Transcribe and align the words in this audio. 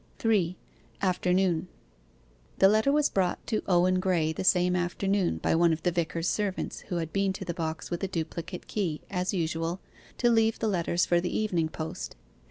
3. 0.17 0.57
AFTERNOON 1.03 1.67
The 2.57 2.67
letter 2.67 2.91
was 2.91 3.07
brought 3.11 3.45
to 3.45 3.61
Owen 3.67 4.01
Graye, 4.01 4.35
the 4.35 4.43
same 4.43 4.75
afternoon, 4.75 5.37
by 5.37 5.53
one 5.53 5.71
of 5.71 5.83
the 5.83 5.91
vicar's 5.91 6.27
servants 6.27 6.79
who 6.87 6.95
had 6.95 7.13
been 7.13 7.33
to 7.33 7.45
the 7.45 7.53
box 7.53 7.91
with 7.91 8.03
a 8.03 8.07
duplicate 8.07 8.65
key, 8.65 9.01
as 9.11 9.31
usual, 9.31 9.79
to 10.17 10.31
leave 10.31 10.59
letters 10.63 11.05
for 11.05 11.21
the 11.21 11.37
evening 11.37 11.69
post. 11.69 12.15